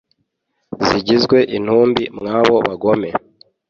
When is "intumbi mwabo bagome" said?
1.57-3.09